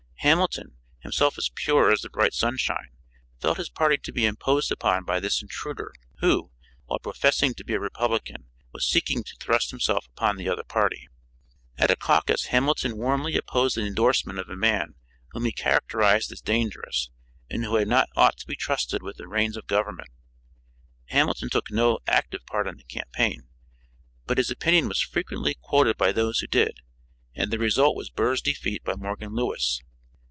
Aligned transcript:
Hamilton, 0.23 0.75
himself 0.99 1.35
as 1.39 1.49
pure 1.55 1.91
as 1.91 2.01
the 2.01 2.09
bright 2.09 2.35
sunshine, 2.35 2.91
felt 3.39 3.57
his 3.57 3.71
party 3.71 3.97
to 3.97 4.11
be 4.13 4.27
imposed 4.27 4.71
upon 4.71 5.03
by 5.03 5.19
this 5.19 5.41
intruder 5.41 5.91
who, 6.19 6.51
while 6.85 6.99
professing 6.99 7.55
to 7.55 7.63
be 7.63 7.73
a 7.73 7.79
Republican, 7.79 8.45
was 8.71 8.85
seeking 8.85 9.23
to 9.23 9.35
thrust 9.37 9.71
himself 9.71 10.05
upon 10.05 10.35
the 10.37 10.47
other 10.47 10.63
party. 10.63 11.07
At 11.75 11.89
a 11.89 11.95
caucus 11.95 12.45
Hamilton 12.45 12.97
warmly 12.99 13.35
opposed 13.35 13.75
the 13.75 13.81
endorsement 13.87 14.37
of 14.37 14.47
a 14.47 14.55
man 14.55 14.93
whom 15.31 15.43
he 15.45 15.51
characterized 15.51 16.31
as 16.31 16.39
dangerous 16.39 17.09
and 17.49 17.65
who 17.65 17.77
had 17.77 17.87
not 17.87 18.07
ought 18.15 18.37
to 18.37 18.47
be 18.47 18.55
trusted 18.55 19.01
with 19.01 19.17
the 19.17 19.27
reins 19.27 19.57
of 19.57 19.65
government. 19.65 20.09
Hamilton 21.05 21.49
took 21.49 21.71
no 21.71 21.97
active 22.05 22.45
part 22.45 22.67
in 22.67 22.77
the 22.77 22.83
campaign, 22.83 23.47
but 24.27 24.37
his 24.37 24.51
opinion 24.51 24.87
was 24.87 25.01
frequently 25.01 25.55
quoted 25.59 25.97
by 25.97 26.11
those 26.11 26.41
who 26.41 26.47
did, 26.47 26.81
and 27.33 27.49
the 27.49 27.57
result 27.57 27.95
was 27.95 28.11
Burr's 28.11 28.43
defeat 28.43 28.83
by 28.83 28.93
Morgan 28.93 29.33
Lewis. 29.33 29.81